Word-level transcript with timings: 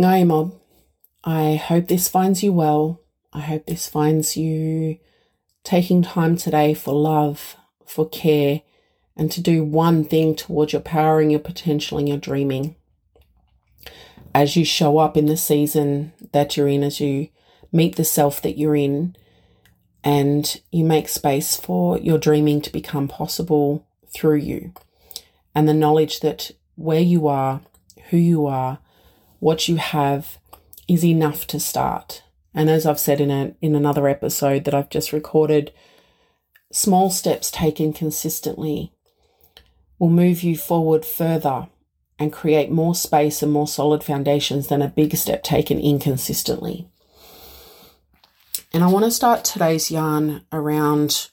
Ngai 0.00 0.26
Mob, 0.26 0.58
I 1.24 1.56
hope 1.56 1.88
this 1.88 2.08
finds 2.08 2.42
you 2.42 2.54
well. 2.54 3.02
I 3.34 3.40
hope 3.40 3.66
this 3.66 3.86
finds 3.86 4.34
you 4.34 4.96
taking 5.62 6.00
time 6.00 6.38
today 6.38 6.72
for 6.72 6.94
love, 6.94 7.54
for 7.84 8.08
care, 8.08 8.62
and 9.14 9.30
to 9.30 9.42
do 9.42 9.62
one 9.62 10.04
thing 10.04 10.34
towards 10.34 10.72
your 10.72 10.80
powering 10.80 11.28
your 11.28 11.38
potential 11.38 11.98
and 11.98 12.08
your 12.08 12.16
dreaming. 12.16 12.76
As 14.34 14.56
you 14.56 14.64
show 14.64 14.96
up 14.96 15.18
in 15.18 15.26
the 15.26 15.36
season 15.36 16.14
that 16.32 16.56
you're 16.56 16.68
in, 16.68 16.82
as 16.82 16.98
you 16.98 17.28
meet 17.70 17.96
the 17.96 18.04
self 18.04 18.40
that 18.40 18.56
you're 18.56 18.76
in, 18.76 19.14
and 20.02 20.62
you 20.72 20.82
make 20.82 21.10
space 21.10 21.56
for 21.56 21.98
your 21.98 22.16
dreaming 22.16 22.62
to 22.62 22.72
become 22.72 23.06
possible 23.06 23.86
through 24.14 24.36
you. 24.36 24.72
And 25.54 25.68
the 25.68 25.74
knowledge 25.74 26.20
that 26.20 26.52
where 26.76 27.02
you 27.02 27.26
are, 27.26 27.60
who 28.08 28.16
you 28.16 28.46
are, 28.46 28.78
what 29.40 29.68
you 29.68 29.76
have 29.76 30.38
is 30.88 31.04
enough 31.04 31.46
to 31.48 31.58
start. 31.60 32.22
And 32.54 32.70
as 32.70 32.86
I've 32.86 33.00
said 33.00 33.20
in 33.20 33.30
a 33.30 33.54
in 33.60 33.74
another 33.74 34.08
episode 34.08 34.64
that 34.64 34.74
I've 34.74 34.90
just 34.90 35.12
recorded, 35.12 35.72
small 36.72 37.10
steps 37.10 37.50
taken 37.50 37.92
consistently 37.92 38.92
will 39.98 40.10
move 40.10 40.42
you 40.42 40.56
forward 40.56 41.04
further 41.04 41.68
and 42.18 42.32
create 42.32 42.70
more 42.70 42.94
space 42.94 43.42
and 43.42 43.52
more 43.52 43.68
solid 43.68 44.04
foundations 44.04 44.68
than 44.68 44.82
a 44.82 44.88
big 44.88 45.16
step 45.16 45.42
taken 45.42 45.78
inconsistently. 45.78 46.88
And 48.72 48.84
I 48.84 48.88
want 48.88 49.04
to 49.04 49.10
start 49.10 49.44
today's 49.44 49.90
yarn 49.90 50.42
around 50.52 51.28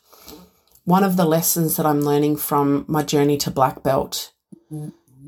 one 0.85 1.03
of 1.03 1.17
the 1.17 1.25
lessons 1.25 1.75
that 1.75 1.85
I'm 1.85 2.01
learning 2.01 2.37
from 2.37 2.85
my 2.87 3.03
journey 3.03 3.37
to 3.37 3.51
black 3.51 3.83
belt 3.83 4.31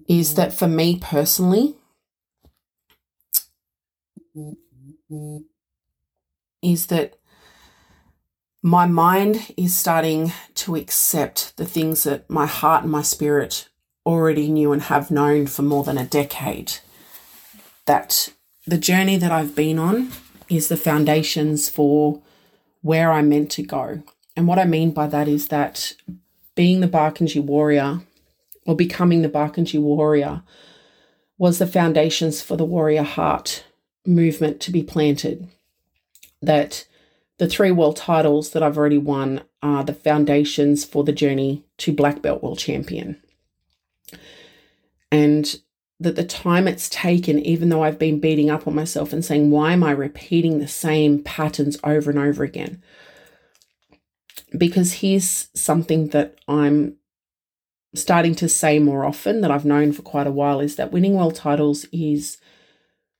is 0.08 0.36
that 0.36 0.54
for 0.54 0.68
me 0.68 0.98
personally, 1.00 1.76
is 6.62 6.88
that 6.88 7.16
my 8.62 8.86
mind 8.86 9.54
is 9.56 9.76
starting 9.76 10.34
to 10.54 10.76
accept 10.76 11.56
the 11.58 11.66
things 11.66 12.04
that 12.04 12.30
my 12.30 12.46
heart 12.46 12.84
and 12.84 12.92
my 12.92 13.02
spirit 13.02 13.70
already 14.06 14.50
knew 14.50 14.72
and 14.72 14.84
have 14.84 15.12
known 15.12 15.48
for 15.48 15.62
more 15.62 15.84
than 15.84 15.98
a 15.98 16.06
decade. 16.06 16.74
That 17.86 18.34
the 18.68 18.78
journey 18.78 19.18
that 19.18 19.32
I've 19.32 19.56
been 19.56 19.80
on 19.80 20.12
is 20.50 20.68
the 20.68 20.78
foundations 20.78 21.70
for 21.70 22.22
where 22.82 23.12
I'm 23.12 23.30
meant 23.30 23.52
to 23.52 23.64
go. 23.64 24.04
And 24.36 24.48
what 24.48 24.60
I 24.60 24.66
mean 24.66 24.92
by 24.92 25.08
that 25.08 25.28
is 25.28 25.48
that 25.48 25.94
being 26.56 26.82
the 26.82 26.88
Barkindji 26.88 27.42
warrior 27.42 28.02
or 28.66 28.76
becoming 28.76 29.22
the 29.22 29.30
Barkindji 29.30 29.80
warrior 29.80 30.44
was 31.38 31.60
the 31.60 31.68
foundations 31.68 32.42
for 32.42 32.58
the 32.58 32.66
warrior 32.66 33.04
heart 33.04 33.64
movement 34.06 34.60
to 34.62 34.72
be 34.72 34.84
planted. 34.84 35.48
That 36.42 36.88
the 37.38 37.48
three 37.48 37.72
world 37.72 37.96
titles 37.96 38.52
that 38.52 38.64
I've 38.64 38.78
already 38.78 38.98
won 38.98 39.42
are 39.62 39.84
the 39.84 39.94
foundations 39.94 40.86
for 40.86 41.04
the 41.04 41.12
journey 41.12 41.64
to 41.78 41.94
black 41.94 42.22
belt 42.22 42.44
world 42.44 42.60
champion. 42.60 43.22
And 45.12 45.60
that 46.00 46.16
the 46.16 46.24
time 46.24 46.68
it's 46.68 46.90
taken, 46.90 47.40
even 47.40 47.70
though 47.70 47.84
I've 47.84 48.00
been 48.00 48.20
beating 48.20 48.50
up 48.50 48.68
on 48.68 48.76
myself 48.76 49.12
and 49.12 49.24
saying, 49.24 49.52
why 49.52 49.74
am 49.74 49.84
I 49.84 49.92
repeating 49.92 50.60
the 50.60 50.68
same 50.68 51.24
patterns 51.24 51.78
over 51.84 52.10
and 52.10 52.20
over 52.20 52.44
again? 52.44 52.82
Because 54.58 54.94
here's 54.94 55.50
something 55.54 56.10
that 56.10 56.38
I'm 56.48 56.96
starting 57.94 58.36
to 58.36 58.48
say 58.48 58.80
more 58.80 59.04
often 59.04 59.42
that 59.42 59.52
I've 59.52 59.66
known 59.66 59.92
for 59.92 60.02
quite 60.02 60.28
a 60.28 60.32
while 60.32 60.60
is 60.60 60.76
that 60.76 60.92
winning 60.92 61.16
world 61.16 61.36
titles 61.36 61.86
is 61.92 62.38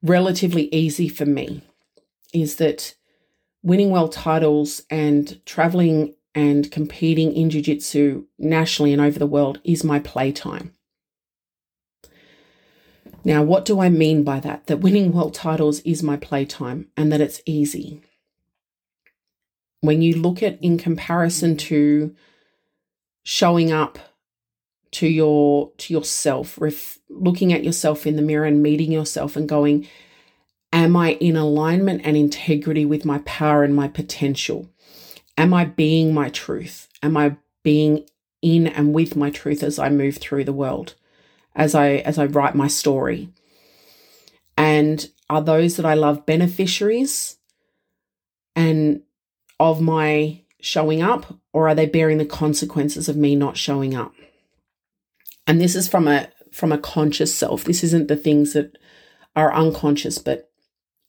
relatively 0.02 0.74
easy 0.74 1.08
for 1.08 1.26
me 1.26 1.62
is 2.34 2.58
that 2.58 2.96
winning 3.64 3.92
world 3.92 4.12
titles 4.12 4.84
and 4.90 5.44
traveling 5.46 6.16
and 6.36 6.72
competing 6.72 7.34
in 7.34 7.50
jiu-jitsu 7.50 8.26
nationally 8.38 8.94
and 8.94 9.02
over 9.02 9.20
the 9.20 9.28
world 9.28 9.60
is 9.64 9.84
my 9.84 10.00
playtime. 10.00 10.74
Now, 13.26 13.44
what 13.44 13.66
do 13.66 13.82
I 13.82 13.90
mean 13.90 14.24
by 14.24 14.40
that? 14.40 14.68
That 14.68 14.80
winning 14.80 15.12
world 15.12 15.34
titles 15.34 15.82
is 15.82 16.02
my 16.02 16.16
playtime 16.16 16.88
and 16.96 17.12
that 17.12 17.20
it's 17.20 17.42
easy. 17.46 18.02
When 19.82 20.02
you 20.02 20.16
look 20.16 20.42
at 20.42 20.62
in 20.64 20.78
comparison 20.78 21.58
to 21.58 22.16
showing 23.24 23.72
up 23.72 24.00
to 24.92 25.08
your 25.08 25.72
to 25.78 25.94
yourself 25.94 26.60
ref, 26.60 27.00
looking 27.10 27.54
at 27.54 27.64
yourself 27.64 28.08
in 28.08 28.16
the 28.16 28.22
mirror 28.22 28.46
and 28.46 28.64
meeting 28.64 28.92
yourself 28.92 29.36
and 29.36 29.48
going 29.48 29.88
am 30.74 30.96
i 30.96 31.14
in 31.14 31.36
alignment 31.36 32.02
and 32.04 32.18
integrity 32.18 32.86
with 32.86 33.06
my 33.06 33.20
power 33.20 33.64
and 33.64 33.76
my 33.76 33.88
potential? 33.88 34.70
Am 35.38 35.54
i 35.54 35.66
being 35.66 36.14
my 36.14 36.30
truth? 36.30 36.88
Am 37.04 37.18
i 37.18 37.38
being 37.64 38.08
in 38.42 38.68
and 38.68 38.94
with 38.94 39.16
my 39.16 39.30
truth 39.30 39.64
as 39.64 39.78
i 39.78 39.90
move 39.90 40.18
through 40.18 40.44
the 40.44 40.54
world 40.54 40.96
as 41.56 41.76
i 41.76 41.90
as 41.98 42.18
i 42.18 42.26
write 42.26 42.56
my 42.56 42.68
story? 42.68 43.30
And 44.58 45.08
are 45.30 45.42
those 45.42 45.76
that 45.78 45.86
i 45.86 45.94
love 45.94 46.26
beneficiaries 46.26 47.38
and 48.56 49.04
of 49.60 49.82
my 49.82 50.42
showing 50.62 51.02
up 51.02 51.38
or 51.54 51.68
are 51.70 51.76
they 51.76 51.86
bearing 51.86 52.18
the 52.18 52.26
consequences 52.26 53.08
of 53.08 53.16
me 53.16 53.36
not 53.36 53.56
showing 53.56 53.96
up 53.96 54.14
and 55.50 55.60
this 55.60 55.76
is 55.76 55.88
from 55.88 56.08
a 56.08 56.30
from 56.52 56.72
a 56.72 56.78
conscious 56.78 57.34
self 57.34 57.64
this 57.66 57.84
isn't 57.84 58.08
the 58.08 58.16
things 58.16 58.54
that 58.54 58.78
are 59.36 59.54
unconscious 59.54 60.18
but 60.20 60.50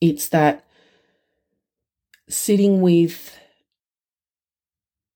it's 0.01 0.27
that 0.29 0.65
sitting 2.27 2.81
with 2.81 3.37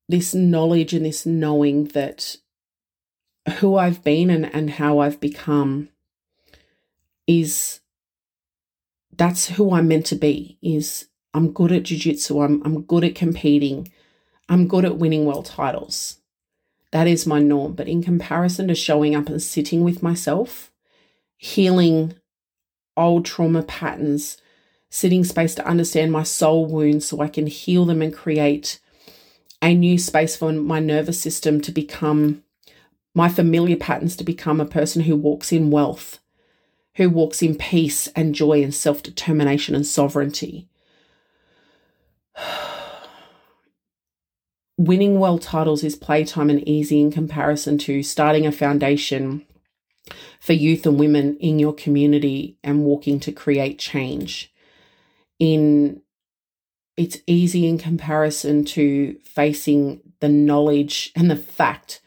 this 0.08 0.36
knowledge 0.36 0.94
and 0.94 1.06
this 1.06 1.26
knowing 1.26 1.86
that 1.90 2.38
who 3.60 3.78
I've 3.78 4.04
been 4.04 4.30
and, 4.30 4.54
and 4.54 4.70
how 4.70 5.00
I've 5.00 5.20
become 5.20 5.90
is 7.28 7.80
that's 9.18 9.48
who 9.50 9.74
I'm 9.74 9.88
meant 9.88 10.06
to 10.08 10.16
be 10.16 10.60
is 10.62 11.08
I'm 11.34 11.52
good 11.52 11.72
at 11.72 11.84
jiu-jitsu, 11.84 12.42
I'm 12.42 12.62
I'm 12.64 12.84
good 12.84 13.04
at 13.04 13.16
competing, 13.16 13.92
I'm 14.48 14.68
good 14.68 14.86
at 14.86 14.98
winning 14.98 15.26
world 15.26 15.46
titles. 15.46 16.20
That 16.96 17.08
is 17.08 17.28
my 17.28 17.40
norm. 17.40 17.74
But 17.74 17.90
in 17.90 18.02
comparison 18.02 18.70
to 18.70 18.74
showing 18.74 19.18
up 19.18 19.28
and 19.28 19.42
sitting 19.42 19.84
with 19.84 20.02
myself, 20.02 20.72
healing 21.36 22.14
old 22.96 23.26
trauma 23.26 23.64
patterns, 23.64 24.38
sitting 24.90 25.26
space 25.26 25.54
to 25.56 25.68
understand 25.68 26.14
my 26.14 26.24
soul 26.24 26.66
wounds 26.66 27.06
so 27.06 27.20
I 27.20 27.28
can 27.28 27.48
heal 27.48 27.84
them 27.84 28.02
and 28.02 28.14
create 28.14 28.80
a 29.62 29.76
new 29.76 29.98
space 29.98 30.38
for 30.38 30.54
my 30.54 30.80
nervous 30.80 31.20
system 31.20 31.60
to 31.64 31.72
become 31.74 32.46
my 33.14 33.28
familiar 33.28 33.76
patterns 33.76 34.16
to 34.16 34.24
become 34.24 34.62
a 34.62 34.66
person 34.66 35.02
who 35.02 35.18
walks 35.18 35.52
in 35.52 35.72
wealth, 35.72 36.20
who 36.94 37.10
walks 37.10 37.42
in 37.42 37.58
peace 37.58 38.08
and 38.16 38.34
joy 38.34 38.64
and 38.64 38.74
self 38.74 39.04
determination 39.04 39.76
and 39.76 39.86
sovereignty. 39.86 40.70
Winning 44.78 45.20
world 45.20 45.42
titles 45.42 45.84
is 45.84 45.96
playtime 45.96 46.50
and 46.50 46.68
easy 46.68 47.00
in 47.00 47.12
comparison 47.12 47.78
to 47.80 48.04
starting 48.04 48.46
a 48.46 48.52
foundation 48.52 49.46
for 50.40 50.54
youth 50.54 50.86
and 50.86 51.00
women 51.00 51.38
in 51.38 51.60
your 51.60 51.74
community 51.74 52.58
and 52.64 52.84
walking 52.84 53.20
to 53.20 53.32
create 53.32 53.80
change. 53.80 54.54
In 55.40 56.02
it's 56.98 57.18
easy 57.28 57.68
in 57.68 57.78
comparison 57.78 58.64
to 58.64 59.18
facing 59.26 60.00
the 60.22 60.30
knowledge 60.30 61.12
and 61.16 61.30
the 61.30 61.36
fact 61.36 62.02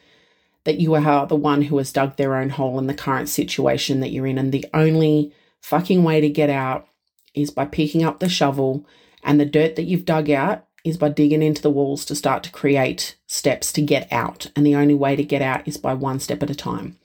that 0.63 0.79
you 0.79 0.95
are 0.95 1.27
the 1.27 1.35
one 1.35 1.61
who 1.61 1.77
has 1.77 1.91
dug 1.91 2.15
their 2.15 2.35
own 2.35 2.49
hole 2.49 2.79
in 2.79 2.87
the 2.87 2.93
current 2.93 3.29
situation 3.29 3.99
that 3.99 4.09
you're 4.09 4.25
in. 4.25 4.37
And 4.39 4.51
the 4.51 4.65
only 4.73 5.31
fucking 5.61 6.03
way 6.03 6.21
to 6.21 6.29
get 6.29 6.49
out 6.49 6.87
is 7.35 7.51
by 7.51 7.65
picking 7.65 8.03
up 8.03 8.19
the 8.19 8.29
shovel 8.29 8.85
and 9.23 9.39
the 9.39 9.45
dirt 9.45 9.75
that 9.75 9.83
you've 9.83 10.05
dug 10.05 10.29
out 10.31 10.65
is 10.83 10.97
by 10.97 11.09
digging 11.09 11.41
into 11.41 11.61
the 11.61 11.69
walls 11.69 12.05
to 12.05 12.15
start 12.15 12.43
to 12.43 12.51
create 12.51 13.17
steps 13.27 13.71
to 13.73 13.81
get 13.81 14.11
out. 14.11 14.51
And 14.55 14.65
the 14.65 14.75
only 14.75 14.95
way 14.95 15.15
to 15.15 15.23
get 15.23 15.41
out 15.41 15.67
is 15.67 15.77
by 15.77 15.93
one 15.93 16.19
step 16.19 16.41
at 16.41 16.49
a 16.49 16.55
time. 16.55 16.97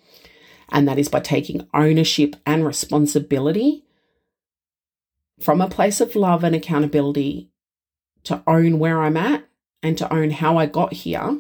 And 0.71 0.88
that 0.88 0.99
is 0.99 1.09
by 1.09 1.21
taking 1.21 1.69
ownership 1.75 2.37
and 2.47 2.65
responsibility 2.65 3.85
from 5.41 5.61
a 5.61 5.69
place 5.69 6.00
of 6.00 6.17
love 6.17 6.44
and 6.44 6.55
accountability 6.55 7.50
to 8.25 8.43
own 8.47 8.79
where 8.79 9.03
I'm 9.03 9.17
at 9.17 9.44
and 9.82 9.99
to 9.99 10.12
own 10.12 10.31
how 10.31 10.56
I 10.56 10.67
got 10.67 10.93
here 10.93 11.38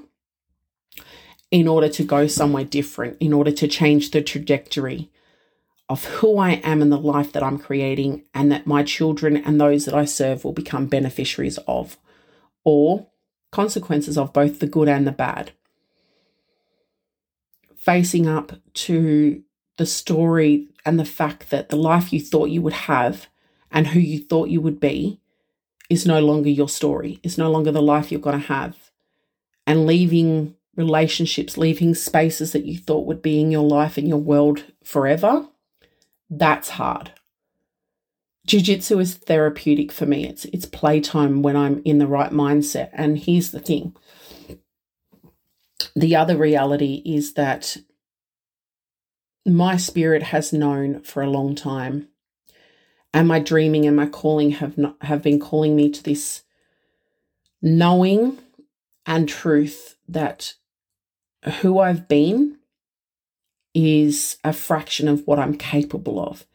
in 1.50 1.68
order 1.68 1.88
to 1.88 2.04
go 2.04 2.26
somewhere 2.26 2.64
different, 2.64 3.16
in 3.20 3.32
order 3.32 3.52
to 3.52 3.68
change 3.68 4.10
the 4.10 4.20
trajectory 4.20 5.10
of 5.88 6.04
who 6.04 6.38
I 6.38 6.52
am 6.64 6.82
and 6.82 6.90
the 6.90 6.98
life 6.98 7.32
that 7.32 7.42
I'm 7.42 7.58
creating, 7.58 8.24
and 8.34 8.50
that 8.50 8.66
my 8.66 8.82
children 8.82 9.36
and 9.36 9.60
those 9.60 9.84
that 9.84 9.94
I 9.94 10.04
serve 10.04 10.44
will 10.44 10.52
become 10.52 10.86
beneficiaries 10.86 11.58
of 11.68 11.96
or 12.64 13.06
consequences 13.50 14.18
of 14.18 14.32
both 14.32 14.58
the 14.58 14.66
good 14.66 14.88
and 14.88 15.06
the 15.06 15.12
bad. 15.12 15.52
Facing 17.76 18.26
up 18.26 18.52
to 18.74 19.42
the 19.76 19.86
story 19.86 20.68
and 20.84 20.98
the 20.98 21.04
fact 21.04 21.50
that 21.50 21.68
the 21.68 21.76
life 21.76 22.12
you 22.12 22.20
thought 22.20 22.50
you 22.50 22.62
would 22.62 22.72
have 22.72 23.26
and 23.70 23.88
who 23.88 24.00
you 24.00 24.18
thought 24.18 24.48
you 24.48 24.60
would 24.60 24.80
be 24.80 25.20
is 25.90 26.06
no 26.06 26.20
longer 26.20 26.48
your 26.48 26.68
story, 26.68 27.20
is 27.22 27.36
no 27.36 27.50
longer 27.50 27.70
the 27.70 27.82
life 27.82 28.10
you're 28.10 28.20
going 28.20 28.40
to 28.40 28.46
have. 28.46 28.90
And 29.66 29.86
leaving 29.86 30.54
relationships, 30.76 31.56
leaving 31.56 31.94
spaces 31.94 32.52
that 32.52 32.64
you 32.64 32.78
thought 32.78 33.06
would 33.06 33.22
be 33.22 33.40
in 33.40 33.50
your 33.50 33.62
life 33.62 33.96
and 33.96 34.08
your 34.08 34.18
world 34.18 34.64
forever, 34.82 35.46
that's 36.30 36.70
hard. 36.70 37.12
Jiu-jitsu 38.46 38.98
is 38.98 39.14
therapeutic 39.14 39.90
for 39.90 40.06
me. 40.06 40.26
It's 40.26 40.44
it's 40.46 40.66
playtime 40.66 41.42
when 41.42 41.56
I'm 41.56 41.80
in 41.84 41.98
the 41.98 42.06
right 42.06 42.30
mindset. 42.30 42.90
And 42.92 43.18
here's 43.18 43.50
the 43.50 43.60
thing. 43.60 43.96
The 45.96 46.16
other 46.16 46.36
reality 46.36 47.02
is 47.04 47.34
that 47.34 47.76
my 49.46 49.76
spirit 49.76 50.24
has 50.24 50.52
known 50.52 51.02
for 51.02 51.22
a 51.22 51.30
long 51.30 51.54
time 51.54 52.08
and 53.12 53.28
my 53.28 53.38
dreaming 53.38 53.86
and 53.86 53.96
my 53.96 54.06
calling 54.06 54.50
have 54.52 54.76
not, 54.76 54.96
have 55.02 55.22
been 55.22 55.38
calling 55.38 55.76
me 55.76 55.90
to 55.90 56.02
this 56.02 56.42
knowing 57.62 58.38
and 59.06 59.28
truth 59.28 59.96
that 60.08 60.54
who 61.60 61.78
I've 61.78 62.08
been 62.08 62.58
is 63.72 64.38
a 64.42 64.52
fraction 64.52 65.08
of 65.08 65.26
what 65.26 65.38
I'm 65.38 65.56
capable 65.56 66.20
of. 66.20 66.46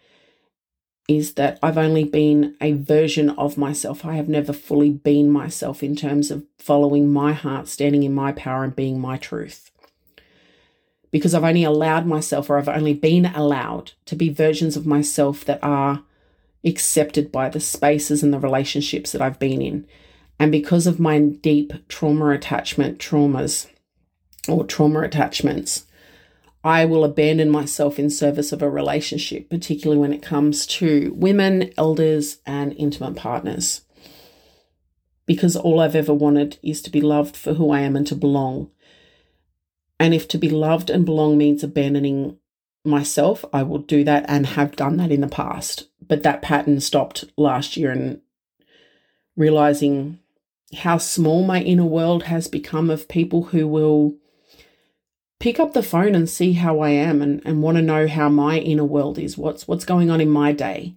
Is 1.10 1.34
that 1.34 1.58
I've 1.64 1.78
only 1.80 2.04
been 2.04 2.56
a 2.62 2.74
version 2.74 3.32
of 3.32 3.58
myself. 3.58 4.06
I 4.06 4.14
have 4.14 4.30
never 4.30 4.54
fully 4.54 4.92
been 4.92 5.32
myself 5.32 5.82
in 5.82 5.96
terms 5.96 6.30
of 6.30 6.46
following 6.60 7.12
my 7.12 7.34
heart, 7.34 7.68
standing 7.68 8.04
in 8.04 8.14
my 8.14 8.32
power, 8.32 8.64
and 8.64 8.76
being 8.76 9.00
my 9.00 9.18
truth. 9.18 9.72
Because 11.10 11.34
I've 11.34 11.44
only 11.44 11.64
allowed 11.64 12.06
myself, 12.06 12.48
or 12.48 12.60
I've 12.60 12.70
only 12.70 12.94
been 12.94 13.26
allowed 13.26 13.94
to 14.06 14.16
be 14.16 14.30
versions 14.30 14.78
of 14.78 14.86
myself 14.86 15.44
that 15.46 15.58
are 15.64 16.04
accepted 16.64 17.32
by 17.32 17.50
the 17.50 17.60
spaces 17.60 18.22
and 18.22 18.32
the 18.32 18.38
relationships 18.38 19.12
that 19.12 19.22
I've 19.22 19.40
been 19.40 19.64
in. 19.64 19.88
And 20.38 20.52
because 20.52 20.86
of 20.86 21.00
my 21.00 21.18
deep 21.20 21.74
trauma 21.88 22.30
attachment 22.30 23.00
traumas 23.00 23.66
or 24.48 24.64
trauma 24.64 25.00
attachments, 25.02 25.88
I 26.64 26.86
will 26.86 27.04
abandon 27.06 27.50
myself 27.50 27.98
in 27.98 28.10
service 28.10 28.52
of 28.52 28.62
a 28.62 28.70
relationship, 28.70 29.50
particularly 29.50 30.00
when 30.00 30.12
it 30.12 30.22
comes 30.22 30.66
to 30.68 31.14
women, 31.16 31.72
elders, 31.78 32.40
and 32.46 32.74
intimate 32.74 33.16
partners. 33.16 33.82
Because 35.26 35.56
all 35.56 35.80
I've 35.80 35.96
ever 35.96 36.14
wanted 36.14 36.58
is 36.62 36.82
to 36.82 36.90
be 36.90 37.02
loved 37.02 37.38
for 37.38 37.54
who 37.54 37.72
I 37.72 37.82
am 37.82 37.96
and 37.96 38.06
to 38.08 38.16
belong. 38.16 38.72
And 40.00 40.14
if 40.14 40.28
to 40.30 40.38
be 40.38 40.50
loved 40.50 40.90
and 40.90 41.06
belong 41.06 41.38
means 41.38 41.64
abandoning 41.64 42.38
myself, 42.84 43.46
I 43.54 43.64
will 43.64 43.80
do 43.80 44.04
that 44.04 44.26
and 44.28 44.46
have 44.48 44.76
done 44.76 44.98
that 44.98 45.12
in 45.12 45.22
the 45.22 45.28
past. 45.28 45.88
But 46.06 46.24
that 46.24 46.42
pattern 46.42 46.80
stopped 46.82 47.26
last 47.38 47.78
year 47.78 47.92
and 47.92 48.22
realizing 49.38 50.20
how 50.80 50.98
small 50.98 51.44
my 51.44 51.62
inner 51.62 51.86
world 51.86 52.24
has 52.24 52.48
become 52.48 52.90
of 52.90 53.08
people 53.08 53.44
who 53.44 53.68
will 53.68 54.16
pick 55.40 55.60
up 55.60 55.74
the 55.74 55.84
phone 55.84 56.16
and 56.16 56.30
see 56.30 56.54
how 56.54 56.80
I 56.80 56.90
am 56.90 57.22
and, 57.22 57.42
and 57.46 57.62
want 57.62 57.78
to 57.78 57.82
know 57.82 58.08
how 58.08 58.30
my 58.30 58.58
inner 58.58 58.84
world 58.84 59.18
is, 59.18 59.38
what's 59.38 59.68
what's 59.68 59.86
going 59.86 60.10
on 60.10 60.22
in 60.22 60.30
my 60.30 60.52
day. 60.52 60.96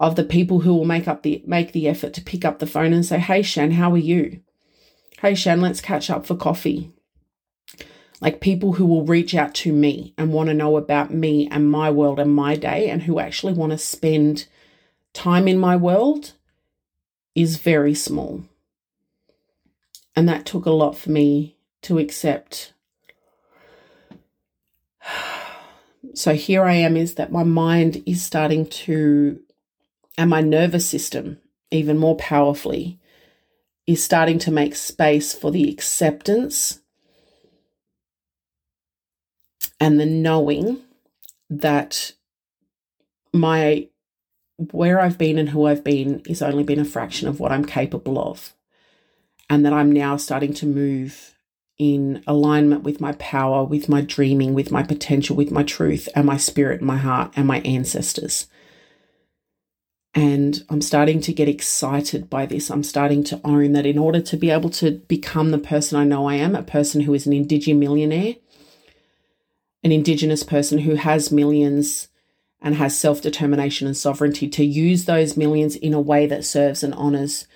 Of 0.00 0.16
the 0.16 0.24
people 0.24 0.60
who 0.60 0.74
will 0.74 0.84
make 0.84 1.08
up 1.08 1.22
the 1.22 1.42
make 1.46 1.72
the 1.72 1.88
effort 1.88 2.12
to 2.14 2.20
pick 2.20 2.44
up 2.44 2.58
the 2.58 2.66
phone 2.66 2.92
and 2.92 3.06
say, 3.06 3.18
Hey 3.18 3.42
Shan, 3.42 3.72
how 3.72 3.92
are 3.92 3.98
you? 3.98 4.40
Hey 5.20 5.34
Shan, 5.34 5.60
let's 5.60 5.80
catch 5.80 6.10
up 6.10 6.26
for 6.26 6.36
coffee 6.36 6.92
like 8.20 8.40
people 8.40 8.72
who 8.74 8.86
will 8.86 9.04
reach 9.04 9.34
out 9.34 9.54
to 9.54 9.72
me 9.72 10.14
and 10.16 10.32
want 10.32 10.48
to 10.48 10.54
know 10.54 10.76
about 10.76 11.12
me 11.12 11.48
and 11.50 11.70
my 11.70 11.90
world 11.90 12.18
and 12.18 12.34
my 12.34 12.56
day 12.56 12.88
and 12.88 13.02
who 13.02 13.18
actually 13.18 13.52
want 13.52 13.72
to 13.72 13.78
spend 13.78 14.46
time 15.12 15.46
in 15.46 15.58
my 15.58 15.76
world 15.76 16.32
is 17.34 17.58
very 17.58 17.94
small. 17.94 18.44
And 20.16 20.28
that 20.28 20.46
took 20.46 20.64
a 20.64 20.70
lot 20.70 20.96
for 20.96 21.10
me 21.10 21.56
to 21.82 21.98
accept. 21.98 22.72
So 26.12 26.34
here 26.34 26.62
I 26.64 26.74
am 26.74 26.98
is 26.98 27.14
that 27.14 27.32
my 27.32 27.44
mind 27.44 28.02
is 28.06 28.22
starting 28.22 28.66
to, 28.66 29.40
and 30.18 30.28
my 30.28 30.42
nervous 30.42 30.86
system, 30.86 31.38
even 31.70 31.96
more 31.98 32.14
powerfully, 32.16 33.00
is 33.86 34.04
starting 34.04 34.38
to 34.40 34.50
make 34.50 34.76
space 34.76 35.32
for 35.32 35.50
the 35.50 35.68
acceptance 35.68 36.80
and 39.80 39.98
the 39.98 40.06
knowing 40.06 40.82
that 41.50 42.12
my 43.32 43.88
where 44.56 45.00
I've 45.00 45.18
been 45.18 45.38
and 45.38 45.48
who 45.48 45.66
I've 45.66 45.82
been 45.82 46.22
is 46.26 46.40
only 46.40 46.62
been 46.62 46.78
a 46.78 46.84
fraction 46.84 47.28
of 47.28 47.40
what 47.40 47.50
I'm 47.52 47.64
capable 47.64 48.18
of. 48.18 48.54
And 49.50 49.64
that 49.66 49.72
I'm 49.72 49.92
now 49.92 50.16
starting 50.16 50.54
to 50.54 50.66
move 50.66 51.33
in 51.78 52.22
alignment 52.26 52.82
with 52.82 53.00
my 53.00 53.12
power, 53.12 53.64
with 53.64 53.88
my 53.88 54.00
dreaming, 54.00 54.54
with 54.54 54.70
my 54.70 54.82
potential, 54.82 55.36
with 55.36 55.50
my 55.50 55.62
truth, 55.62 56.08
and 56.14 56.26
my 56.26 56.36
spirit, 56.36 56.80
my 56.80 56.96
heart, 56.96 57.32
and 57.36 57.46
my 57.46 57.60
ancestors. 57.60 58.46
And 60.14 60.64
I'm 60.68 60.80
starting 60.80 61.20
to 61.22 61.32
get 61.32 61.48
excited 61.48 62.30
by 62.30 62.46
this. 62.46 62.70
I'm 62.70 62.84
starting 62.84 63.24
to 63.24 63.40
own 63.42 63.72
that 63.72 63.86
in 63.86 63.98
order 63.98 64.20
to 64.20 64.36
be 64.36 64.50
able 64.50 64.70
to 64.70 64.92
become 65.08 65.50
the 65.50 65.58
person 65.58 65.98
I 65.98 66.04
know 66.04 66.28
I 66.28 66.36
am, 66.36 66.54
a 66.54 66.62
person 66.62 67.00
who 67.00 67.14
is 67.14 67.26
an 67.26 67.32
indigenous 67.32 67.80
millionaire, 67.80 68.36
an 69.84 69.92
Indigenous 69.92 70.42
person 70.42 70.78
who 70.78 70.94
has 70.94 71.30
millions 71.30 72.08
and 72.62 72.76
has 72.76 72.98
self 72.98 73.20
determination 73.20 73.86
and 73.86 73.96
sovereignty 73.96 74.48
to 74.48 74.64
use 74.64 75.04
those 75.04 75.36
millions 75.36 75.76
in 75.76 75.92
a 75.92 76.00
way 76.00 76.26
that 76.26 76.44
serves 76.44 76.82
and 76.82 76.94
honors 76.94 77.46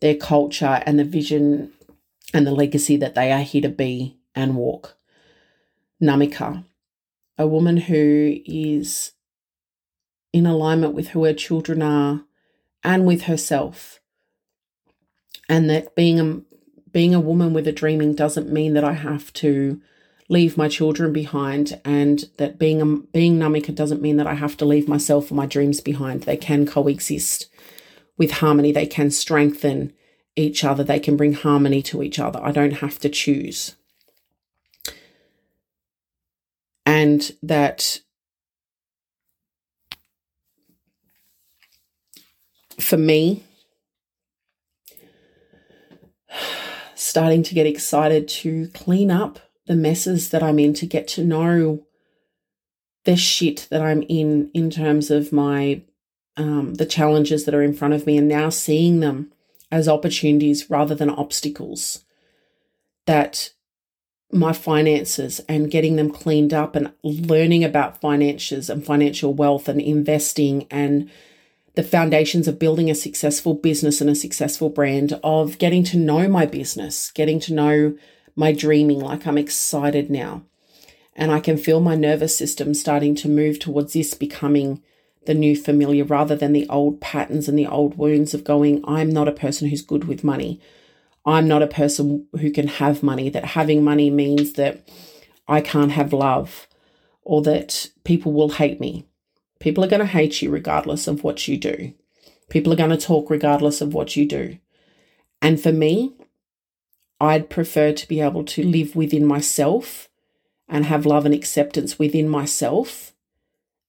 their 0.00 0.14
culture 0.14 0.82
and 0.86 0.98
the 0.98 1.04
vision 1.04 1.72
and 2.34 2.46
the 2.46 2.52
legacy 2.52 2.96
that 2.96 3.14
they 3.14 3.32
are 3.32 3.42
here 3.42 3.62
to 3.62 3.68
be 3.68 4.18
and 4.34 4.56
walk. 4.56 4.96
Namika, 6.02 6.64
a 7.38 7.46
woman 7.46 7.76
who 7.78 8.36
is 8.44 9.12
in 10.32 10.44
alignment 10.44 10.94
with 10.94 11.08
who 11.08 11.24
her 11.24 11.32
children 11.32 11.80
are 11.80 12.24
and 12.82 13.06
with 13.06 13.22
herself. 13.22 14.00
And 15.48 15.70
that 15.70 15.94
being 15.94 16.20
a 16.20 16.42
being 16.90 17.14
a 17.14 17.20
woman 17.20 17.52
with 17.52 17.66
a 17.66 17.72
dreaming 17.72 18.14
doesn't 18.14 18.52
mean 18.52 18.74
that 18.74 18.84
I 18.84 18.92
have 18.92 19.32
to 19.34 19.80
leave 20.28 20.56
my 20.56 20.68
children 20.68 21.12
behind 21.12 21.80
and 21.84 22.30
that 22.38 22.58
being 22.58 22.80
a, 22.80 22.86
being 22.86 23.38
Namika 23.38 23.74
doesn't 23.74 24.00
mean 24.00 24.16
that 24.16 24.28
I 24.28 24.34
have 24.34 24.56
to 24.58 24.64
leave 24.64 24.88
myself 24.88 25.30
or 25.30 25.34
my 25.34 25.46
dreams 25.46 25.80
behind. 25.80 26.22
They 26.22 26.36
can 26.36 26.66
coexist 26.66 27.48
with 28.16 28.30
harmony. 28.30 28.72
They 28.72 28.86
can 28.86 29.10
strengthen 29.10 29.92
each 30.36 30.64
other. 30.64 30.84
They 30.84 31.00
can 31.00 31.16
bring 31.16 31.34
harmony 31.34 31.82
to 31.82 32.02
each 32.02 32.18
other. 32.18 32.40
I 32.42 32.52
don't 32.52 32.74
have 32.74 32.98
to 33.00 33.08
choose. 33.08 33.76
And 36.86 37.32
that 37.42 38.00
for 42.78 42.96
me, 42.96 43.44
starting 46.94 47.42
to 47.42 47.54
get 47.54 47.66
excited 47.66 48.28
to 48.28 48.68
clean 48.68 49.10
up 49.10 49.38
the 49.66 49.76
messes 49.76 50.30
that 50.30 50.42
I'm 50.42 50.58
in, 50.58 50.74
to 50.74 50.86
get 50.86 51.08
to 51.08 51.24
know 51.24 51.86
the 53.04 53.16
shit 53.16 53.66
that 53.70 53.82
I'm 53.82 54.02
in 54.02 54.50
in 54.54 54.70
terms 54.70 55.10
of 55.10 55.32
my 55.32 55.82
um, 56.36 56.74
the 56.74 56.86
challenges 56.86 57.44
that 57.44 57.54
are 57.54 57.62
in 57.62 57.74
front 57.74 57.94
of 57.94 58.06
me, 58.06 58.16
and 58.16 58.28
now 58.28 58.48
seeing 58.48 59.00
them 59.00 59.32
as 59.74 59.88
opportunities 59.88 60.70
rather 60.70 60.94
than 60.94 61.10
obstacles. 61.10 62.04
That 63.06 63.50
my 64.30 64.52
finances 64.52 65.40
and 65.48 65.70
getting 65.70 65.96
them 65.96 66.12
cleaned 66.12 66.54
up 66.54 66.76
and 66.76 66.92
learning 67.02 67.64
about 67.64 68.00
finances 68.00 68.70
and 68.70 68.86
financial 68.86 69.34
wealth 69.34 69.68
and 69.68 69.80
investing 69.80 70.68
and 70.70 71.10
the 71.74 71.82
foundations 71.82 72.46
of 72.46 72.60
building 72.60 72.88
a 72.88 72.94
successful 72.94 73.52
business 73.54 74.00
and 74.00 74.08
a 74.08 74.14
successful 74.14 74.70
brand, 74.70 75.18
of 75.24 75.58
getting 75.58 75.82
to 75.82 75.96
know 75.96 76.28
my 76.28 76.46
business, 76.46 77.10
getting 77.10 77.40
to 77.40 77.52
know 77.52 77.96
my 78.36 78.52
dreaming, 78.52 79.00
like 79.00 79.26
I'm 79.26 79.36
excited 79.36 80.08
now. 80.08 80.44
And 81.16 81.32
I 81.32 81.40
can 81.40 81.56
feel 81.56 81.80
my 81.80 81.96
nervous 81.96 82.38
system 82.38 82.74
starting 82.74 83.16
to 83.16 83.28
move 83.28 83.58
towards 83.58 83.92
this 83.92 84.14
becoming 84.14 84.84
the 85.26 85.34
new 85.34 85.56
familiar 85.56 86.04
rather 86.04 86.36
than 86.36 86.52
the 86.52 86.68
old 86.68 87.00
patterns 87.00 87.48
and 87.48 87.58
the 87.58 87.66
old 87.66 87.96
wounds 87.96 88.34
of 88.34 88.44
going, 88.44 88.82
I'm 88.86 89.10
not 89.10 89.28
a 89.28 89.32
person 89.32 89.68
who's 89.68 89.82
good 89.82 90.04
with 90.04 90.24
money. 90.24 90.60
I'm 91.26 91.48
not 91.48 91.62
a 91.62 91.66
person 91.66 92.26
who 92.38 92.50
can 92.50 92.68
have 92.68 93.02
money, 93.02 93.30
that 93.30 93.44
having 93.44 93.82
money 93.82 94.10
means 94.10 94.54
that 94.54 94.86
I 95.48 95.60
can't 95.60 95.92
have 95.92 96.12
love 96.12 96.68
or 97.22 97.42
that 97.42 97.90
people 98.04 98.32
will 98.32 98.50
hate 98.50 98.80
me. 98.80 99.06
People 99.58 99.82
are 99.82 99.88
going 99.88 100.00
to 100.00 100.06
hate 100.06 100.42
you 100.42 100.50
regardless 100.50 101.06
of 101.06 101.24
what 101.24 101.48
you 101.48 101.56
do. 101.56 101.94
People 102.50 102.72
are 102.72 102.76
going 102.76 102.90
to 102.90 102.96
talk 102.98 103.30
regardless 103.30 103.80
of 103.80 103.94
what 103.94 104.16
you 104.16 104.26
do. 104.26 104.58
And 105.40 105.60
for 105.60 105.72
me, 105.72 106.14
I'd 107.20 107.48
prefer 107.48 107.92
to 107.92 108.08
be 108.08 108.20
able 108.20 108.44
to 108.44 108.62
live 108.62 108.94
within 108.94 109.24
myself 109.24 110.08
and 110.68 110.84
have 110.84 111.06
love 111.06 111.24
and 111.24 111.34
acceptance 111.34 111.98
within 111.98 112.28
myself 112.28 113.12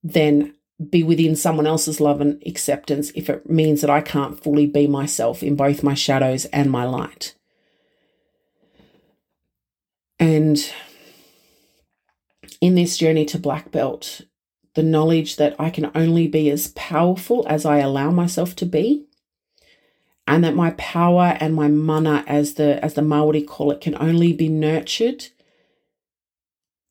than 0.04 0.54
be 0.90 1.04
within 1.04 1.36
someone 1.36 1.68
else's 1.68 2.02
love 2.02 2.20
and 2.20 2.42
acceptance 2.46 3.12
if 3.16 3.30
it 3.30 3.50
means 3.50 3.82
that 3.82 3.90
I 3.90 4.02
can't 4.02 4.42
fully 4.42 4.66
be 4.66 4.88
myself 4.88 5.42
in 5.42 5.56
both 5.56 5.84
my 5.84 5.94
shadows 5.94 6.46
and 6.46 6.70
my 6.70 6.84
light. 6.84 7.36
And 10.20 10.72
in 12.60 12.76
this 12.76 12.98
journey 12.98 13.26
to 13.26 13.40
black 13.40 13.72
belt, 13.72 14.22
the 14.76 14.84
knowledge 14.84 15.38
that 15.38 15.56
I 15.60 15.70
can 15.70 15.92
only 15.96 16.28
be 16.28 16.50
as 16.50 16.68
powerful 16.70 17.46
as 17.48 17.66
I 17.66 17.78
allow 17.78 18.12
myself 18.12 18.56
to 18.58 18.66
be, 18.66 19.06
and 20.28 20.44
that 20.44 20.56
my 20.56 20.72
power 20.72 21.38
and 21.40 21.54
my 21.54 21.68
mana, 21.68 22.24
as 22.28 22.56
the 22.56 22.84
as 22.84 22.96
the 22.96 23.02
Maori 23.02 23.44
call 23.44 23.72
it, 23.72 23.80
can 23.80 23.96
only 24.00 24.34
be 24.34 24.50
nurtured 24.50 25.28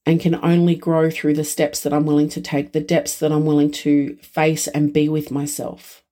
and 0.06 0.20
can 0.20 0.34
only 0.42 0.74
grow 0.74 1.10
through 1.10 1.34
the 1.34 1.44
steps 1.44 1.80
that 1.80 1.92
I'm 1.92 2.04
willing 2.04 2.28
to 2.30 2.40
take, 2.40 2.72
the 2.72 2.80
depths 2.80 3.18
that 3.18 3.32
I'm 3.32 3.46
willing 3.46 3.70
to 3.72 4.16
face 4.16 4.66
and 4.68 4.92
be 4.92 5.08
with 5.08 5.30
myself. 5.30 6.02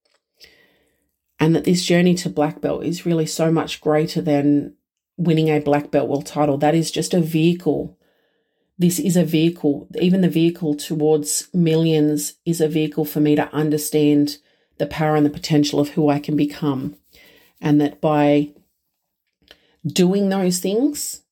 And 1.38 1.54
that 1.54 1.64
this 1.64 1.84
journey 1.84 2.14
to 2.16 2.30
black 2.30 2.60
belt 2.60 2.84
is 2.84 3.04
really 3.04 3.26
so 3.26 3.50
much 3.50 3.80
greater 3.80 4.22
than 4.22 4.74
winning 5.16 5.48
a 5.48 5.60
black 5.60 5.90
belt 5.90 6.08
world 6.08 6.26
title. 6.26 6.56
That 6.56 6.74
is 6.74 6.90
just 6.90 7.12
a 7.12 7.20
vehicle. 7.20 7.98
This 8.78 8.98
is 8.98 9.16
a 9.16 9.24
vehicle. 9.24 9.88
Even 10.00 10.22
the 10.22 10.28
vehicle 10.28 10.74
towards 10.74 11.48
millions 11.52 12.34
is 12.46 12.60
a 12.60 12.68
vehicle 12.68 13.04
for 13.04 13.20
me 13.20 13.36
to 13.36 13.52
understand 13.52 14.38
the 14.78 14.86
power 14.86 15.16
and 15.16 15.26
the 15.26 15.30
potential 15.30 15.80
of 15.80 15.90
who 15.90 16.08
I 16.08 16.18
can 16.18 16.36
become. 16.36 16.96
And 17.60 17.80
that 17.80 18.00
by 18.00 18.50
doing 19.86 20.28
those 20.28 20.60
things, 20.60 21.22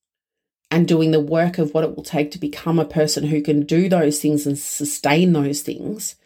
and 0.71 0.87
doing 0.87 1.11
the 1.11 1.21
work 1.21 1.59
of 1.59 1.75
what 1.75 1.85
it 1.85 1.97
will 1.97 2.05
take 2.05 2.31
to 2.31 2.39
become 2.39 2.79
a 2.79 2.85
person 2.85 3.25
who 3.25 3.43
can 3.43 3.65
do 3.65 3.89
those 3.89 4.21
things 4.21 4.47
and 4.47 4.59
sustain 4.59 5.33
those 5.33 5.62
things 5.62 6.17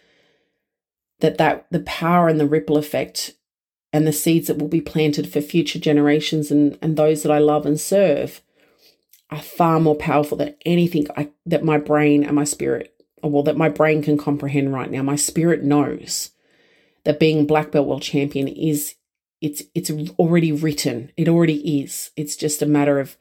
that 1.21 1.39
that 1.39 1.67
the 1.71 1.81
power 1.81 2.29
and 2.29 2.39
the 2.39 2.47
ripple 2.47 2.77
effect 2.77 3.33
and 3.93 4.07
the 4.07 4.13
seeds 4.13 4.49
that 4.49 4.59
will 4.59 4.69
be 4.69 4.81
planted 4.81 5.33
for 5.33 5.41
future 5.41 5.79
generations 5.79 6.51
and, 6.51 6.79
and 6.83 6.97
those 6.97 7.23
that 7.23 7.33
I 7.33 7.39
love 7.39 7.65
and 7.65 7.81
serve 7.81 8.43
are 9.31 9.41
far 9.41 9.81
more 9.81 9.95
powerful 9.95 10.37
than 10.37 10.55
anything 10.67 11.07
I, 11.17 11.31
that 11.47 11.65
my 11.65 11.79
brain 11.79 12.25
and 12.25 12.35
my 12.35 12.45
spirit, 12.45 12.95
or 13.23 13.31
well, 13.31 13.43
that 13.45 13.57
my 13.57 13.69
brain 13.69 14.03
can 14.03 14.19
comprehend 14.19 14.73
right 14.73 14.91
now. 14.91 15.03
My 15.03 15.17
spirit 15.17 15.63
knows 15.63 16.31
that 17.05 17.21
being 17.21 17.47
black 17.47 17.71
belt 17.71 17.87
world 17.87 18.03
champion 18.03 18.49
is 18.49 18.97
it's 19.41 19.63
it's 19.75 19.91
already 20.19 20.53
written. 20.53 21.13
It 21.17 21.29
already 21.29 21.81
is. 21.81 22.11
It's 22.17 22.37
just 22.37 22.63
a 22.63 22.67
matter 22.67 22.99
of 22.99 23.17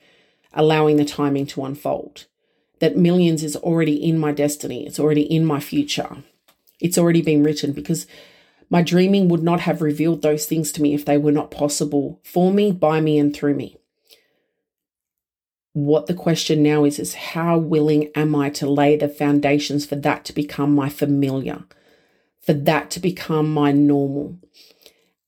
allowing 0.54 0.98
the 0.98 1.06
timing 1.06 1.46
to 1.48 1.66
unfold. 1.66 2.26
That 2.80 2.98
millions 2.98 3.44
is 3.44 3.56
already 3.56 3.96
in 3.96 4.18
my 4.18 4.32
destiny, 4.32 4.86
it's 4.86 5.00
already 5.00 5.22
in 5.24 5.46
my 5.46 5.60
future. 5.60 6.18
It's 6.80 6.98
already 6.98 7.22
been 7.22 7.44
written 7.44 7.72
because 7.72 8.06
my 8.70 8.82
dreaming 8.82 9.30
would 9.30 9.44
not 9.44 9.62
have 9.62 9.82
revealed 9.82 10.22
those 10.22 10.46
things 10.46 10.72
to 10.74 10.82
me 10.82 10.94
if 10.94 11.06
they 11.06 11.18
were 11.18 11.32
not 11.32 11.52
possible 11.52 12.20
for 12.24 12.52
me, 12.52 12.72
by 12.72 13.00
me, 13.02 13.18
and 13.20 13.34
through 13.34 13.54
me. 13.54 13.78
What 15.74 16.08
the 16.08 16.14
question 16.14 16.62
now 16.62 16.84
is, 16.84 17.00
is 17.00 17.14
how 17.14 17.58
willing 17.58 18.10
am 18.16 18.36
I 18.36 18.50
to 18.52 18.70
lay 18.70 18.96
the 18.96 19.08
foundations 19.08 19.86
for 19.86 19.96
that 19.98 20.26
to 20.26 20.34
become 20.34 20.76
my 20.76 20.90
familiar, 20.90 21.64
for 22.42 22.54
that 22.54 22.92
to 22.92 23.00
become 23.00 23.54
my 23.54 23.72
normal, 23.72 24.38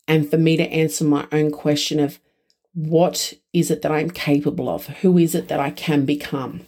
and 0.08 0.29
for 0.29 0.38
me 0.38 0.58
to 0.58 0.63
answer 0.63 1.03
my 1.03 1.27
own 1.32 1.51
question 1.51 2.00
of 2.00 2.20
what 2.75 3.34
is 3.53 3.72
it 3.72 3.82
that 3.82 3.91
I'm 3.91 4.12
capable 4.12 4.70
of? 4.70 4.88
Who 4.88 5.17
is 5.17 5.34
it 5.34 5.48
that 5.48 5.62
I 5.62 5.72
can 5.72 6.05
become? 6.05 6.62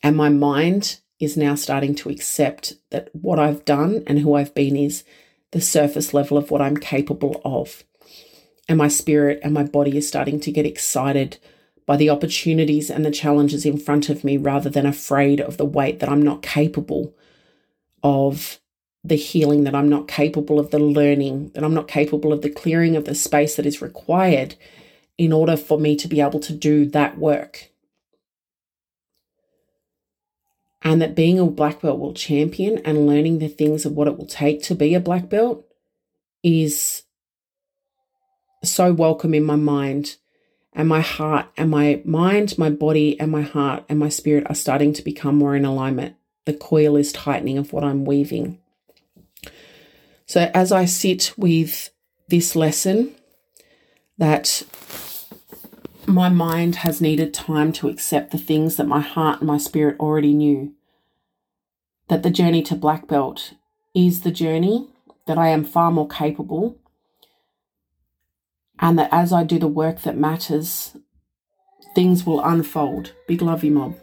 And 0.00 0.16
my 0.16 0.28
mind 0.28 1.00
is 1.18 1.36
now 1.36 1.56
starting 1.56 1.94
to 1.96 2.08
accept 2.08 2.74
that 2.90 3.08
what 3.12 3.38
I've 3.38 3.64
done 3.64 4.04
and 4.06 4.20
who 4.20 4.34
I've 4.34 4.54
been 4.54 4.76
is 4.76 5.04
the 5.50 5.60
surface 5.60 6.14
level 6.14 6.38
of 6.38 6.50
what 6.50 6.62
I'm 6.62 6.76
capable 6.76 7.42
of. 7.44 7.82
And 8.68 8.78
my 8.78 8.88
spirit 8.88 9.40
and 9.42 9.52
my 9.52 9.64
body 9.64 9.96
is 9.96 10.06
starting 10.06 10.38
to 10.40 10.52
get 10.52 10.66
excited 10.66 11.38
by 11.84 11.96
the 11.96 12.10
opportunities 12.10 12.88
and 12.88 13.04
the 13.04 13.10
challenges 13.10 13.66
in 13.66 13.78
front 13.78 14.08
of 14.08 14.22
me 14.22 14.36
rather 14.36 14.70
than 14.70 14.86
afraid 14.86 15.40
of 15.40 15.56
the 15.56 15.64
weight 15.64 15.98
that 15.98 16.08
I'm 16.08 16.22
not 16.22 16.42
capable 16.42 17.12
of 18.04 18.60
the 19.02 19.16
healing, 19.16 19.64
that 19.64 19.74
I'm 19.74 19.88
not 19.88 20.06
capable 20.06 20.60
of 20.60 20.70
the 20.70 20.78
learning, 20.78 21.50
that 21.54 21.64
I'm 21.64 21.74
not 21.74 21.88
capable 21.88 22.32
of 22.32 22.42
the 22.42 22.50
clearing 22.50 22.94
of 22.94 23.04
the 23.04 23.16
space 23.16 23.56
that 23.56 23.66
is 23.66 23.82
required 23.82 24.54
in 25.18 25.32
order 25.32 25.56
for 25.56 25.78
me 25.78 25.96
to 25.96 26.08
be 26.08 26.20
able 26.20 26.40
to 26.40 26.52
do 26.52 26.86
that 26.86 27.18
work. 27.18 27.70
And 30.82 31.00
that 31.00 31.14
being 31.14 31.38
a 31.38 31.46
black 31.46 31.80
belt 31.80 32.00
will 32.00 32.14
champion 32.14 32.78
and 32.78 33.06
learning 33.06 33.38
the 33.38 33.48
things 33.48 33.86
of 33.86 33.92
what 33.92 34.08
it 34.08 34.18
will 34.18 34.26
take 34.26 34.62
to 34.64 34.74
be 34.74 34.94
a 34.94 35.00
black 35.00 35.28
belt 35.28 35.64
is 36.42 37.04
so 38.64 38.92
welcome 38.92 39.32
in 39.34 39.44
my 39.44 39.56
mind 39.56 40.16
and 40.72 40.88
my 40.88 41.00
heart 41.00 41.46
and 41.56 41.70
my 41.70 42.02
mind, 42.04 42.58
my 42.58 42.70
body 42.70 43.18
and 43.20 43.30
my 43.30 43.42
heart 43.42 43.84
and 43.88 43.98
my 43.98 44.08
spirit 44.08 44.44
are 44.48 44.54
starting 44.54 44.92
to 44.94 45.02
become 45.02 45.36
more 45.36 45.54
in 45.54 45.64
alignment. 45.64 46.16
The 46.46 46.54
coil 46.54 46.96
is 46.96 47.12
tightening 47.12 47.58
of 47.58 47.72
what 47.72 47.84
I'm 47.84 48.04
weaving. 48.04 48.58
So 50.26 50.50
as 50.54 50.72
I 50.72 50.86
sit 50.86 51.32
with 51.36 51.90
this 52.28 52.56
lesson 52.56 53.14
that 54.22 54.62
my 56.06 56.28
mind 56.28 56.76
has 56.76 57.00
needed 57.00 57.34
time 57.34 57.72
to 57.72 57.88
accept 57.88 58.30
the 58.30 58.38
things 58.38 58.76
that 58.76 58.86
my 58.86 59.00
heart 59.00 59.40
and 59.40 59.48
my 59.48 59.58
spirit 59.58 59.98
already 59.98 60.32
knew. 60.32 60.72
That 62.06 62.22
the 62.22 62.30
journey 62.30 62.62
to 62.62 62.76
black 62.76 63.08
belt 63.08 63.54
is 63.96 64.20
the 64.20 64.30
journey, 64.30 64.86
that 65.26 65.38
I 65.38 65.48
am 65.48 65.64
far 65.64 65.90
more 65.90 66.06
capable, 66.06 66.78
and 68.78 68.96
that 68.96 69.12
as 69.12 69.32
I 69.32 69.42
do 69.42 69.58
the 69.58 69.66
work 69.66 70.02
that 70.02 70.16
matters, 70.16 70.96
things 71.96 72.24
will 72.24 72.44
unfold. 72.44 73.14
Big 73.26 73.42
love 73.42 73.64
you, 73.64 73.72
mob. 73.72 73.96